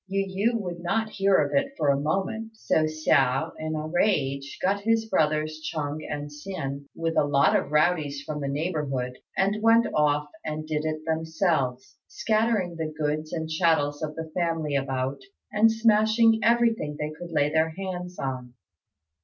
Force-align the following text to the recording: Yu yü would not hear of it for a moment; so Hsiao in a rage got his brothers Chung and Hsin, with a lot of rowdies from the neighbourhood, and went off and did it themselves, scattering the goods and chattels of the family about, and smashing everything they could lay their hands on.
Yu 0.07 0.55
yü 0.55 0.59
would 0.59 0.79
not 0.81 1.09
hear 1.09 1.35
of 1.35 1.53
it 1.53 1.75
for 1.77 1.89
a 1.89 1.99
moment; 1.99 2.57
so 2.57 2.85
Hsiao 2.87 3.51
in 3.59 3.75
a 3.75 3.85
rage 3.85 4.57
got 4.59 4.79
his 4.81 5.05
brothers 5.05 5.59
Chung 5.59 6.03
and 6.09 6.31
Hsin, 6.31 6.85
with 6.95 7.15
a 7.17 7.23
lot 7.23 7.55
of 7.55 7.71
rowdies 7.71 8.23
from 8.23 8.41
the 8.41 8.47
neighbourhood, 8.47 9.19
and 9.37 9.61
went 9.61 9.85
off 9.93 10.27
and 10.43 10.65
did 10.67 10.85
it 10.85 11.05
themselves, 11.05 11.99
scattering 12.07 12.77
the 12.77 12.91
goods 12.99 13.31
and 13.31 13.47
chattels 13.47 14.01
of 14.01 14.15
the 14.15 14.31
family 14.33 14.73
about, 14.75 15.19
and 15.51 15.71
smashing 15.71 16.39
everything 16.41 16.95
they 16.99 17.11
could 17.11 17.31
lay 17.31 17.51
their 17.51 17.69
hands 17.69 18.17
on. 18.17 18.55